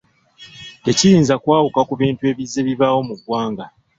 [0.83, 3.65] Tekiyinza kwawuka ku bintu bizze bibaawo mu ggwanga.